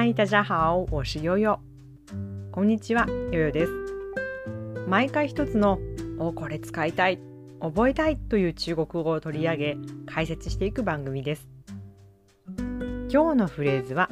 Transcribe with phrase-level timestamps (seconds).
[0.00, 1.58] 嗨，大家好，我是悠悠。
[2.52, 3.72] こんにちは、悠悠です。
[4.86, 5.80] 毎回一つの
[6.20, 7.18] おこれ使いたい、
[7.60, 9.76] 覚えたいという中国語を取り上げ
[10.06, 11.48] 解説していく番組です。
[13.12, 14.08] 今日のフレーズは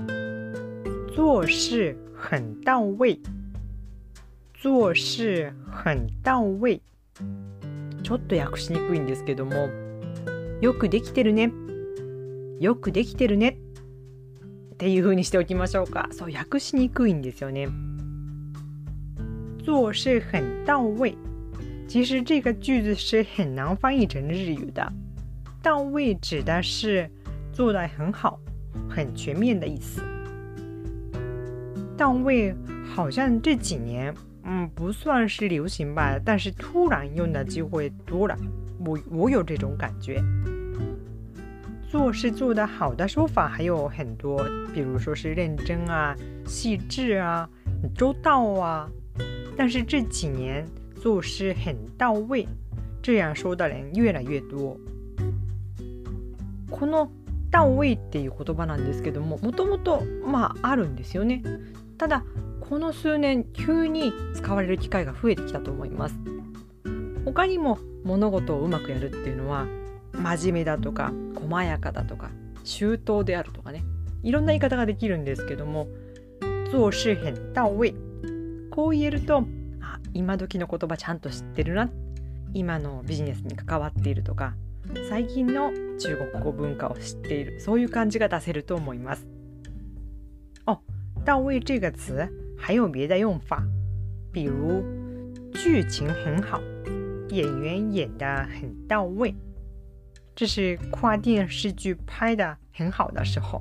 [1.15, 3.23] 做事很到位。
[4.61, 6.83] 做事很到位。
[8.03, 9.69] ちょっと訳しにくいんですけども、
[10.61, 11.53] よくできてるね。
[12.59, 13.61] よくできてるね。
[14.76, 16.10] っていう風にしておきましょうか。
[16.12, 17.70] そう、訳しにくいんですよね。
[19.64, 21.16] 做事很到位。
[21.88, 24.92] 其实这个句子是很难翻译成日语的。
[25.62, 27.10] 到位指的是
[27.54, 28.40] 做得很好、
[28.90, 30.02] 很全面的意思。
[31.98, 32.56] 到位
[32.96, 34.12] 好像这几年，
[34.44, 38.36] 嗯，不算是流行吧，但是突然用的机会多了。
[38.84, 40.20] 我我有这种感觉。
[41.97, 47.49] 做事做得好的说法还有很多，比如说是认真啊、细致啊、
[47.95, 48.87] 周到啊。
[49.57, 50.67] 但是这几年
[51.01, 52.47] 做事很到位，
[53.01, 54.77] 这样说的人越来越多。
[56.71, 57.09] この
[57.51, 61.43] 到位っていう言葉なんですけども、もともとまああるんですよね。
[61.97, 62.25] ただ
[62.61, 66.15] この数年急に使われる機会が増えてきたと思います。
[67.25, 69.67] 他にも物事をうまくやるっていうのは
[70.17, 72.31] 真面目だとか細やかだとか
[72.65, 73.85] 周到であるとかね。
[74.23, 75.87] いろんな言い方ができるんですけども
[76.71, 77.95] 做事很到位。
[78.71, 79.45] こう言えると
[79.81, 81.91] あ今時の言葉ちゃんと知ってるな。
[82.55, 84.55] 今のビジネスに関わっているとか
[85.09, 87.61] 最近の中国語文化を知っている。
[87.61, 89.27] そういう感じが出せると思います。
[90.67, 90.81] 哦
[91.25, 93.63] 到位这个词还有别的用法。
[94.33, 94.83] 比如
[95.53, 96.61] 剧情很好。
[97.31, 99.35] 演员演得很到位。
[100.37, 103.59] 这是夸电视剧拍的很好的时候，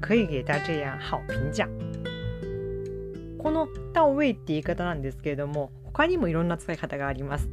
[0.00, 1.68] 可以给他这样好评价。
[3.36, 7.50] この「到位」って言い方なんですけれども他にもいろんな使い方があります。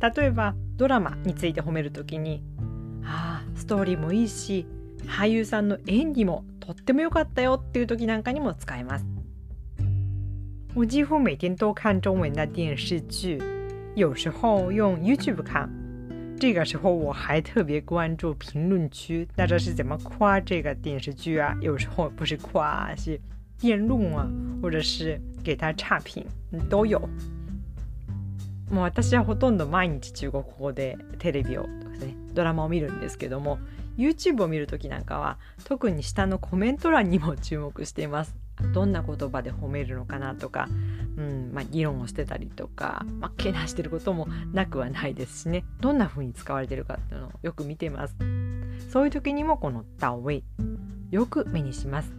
[0.00, 2.42] 例えばドラマについて褒めるときに
[3.06, 4.66] 「ああストーリーもいいし
[5.06, 9.06] 俳優さんの演技もとっても良かったよ」っていう時なんかにも使えます。
[10.74, 13.40] 我几乎每天都看中文的电视剧，
[13.94, 15.70] 有时候用 YouTube 看。
[16.40, 21.56] 这个时候我还特别关注评论区，大家是怎么夸这个电视剧啊？
[21.60, 23.20] 有时候不是夸，是
[23.60, 24.30] 辩论啊，
[24.62, 26.24] 或者是给他差评，
[26.70, 27.00] 都有。
[28.70, 33.58] もう私はほとんど毎日中国語でテレビをねドラマを見るんですけども
[33.96, 38.36] YouTube を見る時なんかは特に下のコメント欄にも注目しています。
[38.72, 40.68] どんな言葉で褒めるのかなとか、
[41.18, 45.64] うんまあ、議論をしてたりとか、まあ、けなしてることもなくはないですしね。
[45.80, 48.16] どんな風に使われてるかっていうのをよく見てます。
[48.90, 50.44] そういう時にもこの「到位」
[51.10, 52.14] よく目にします。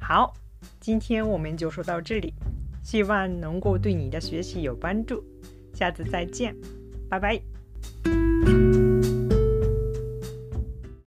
[0.00, 0.32] 好。
[0.80, 2.34] 今天我们就说到这里。
[2.82, 5.22] 希望能够对你的学习有帮助。
[5.74, 6.54] 下次再见。
[7.08, 7.40] 拜拜。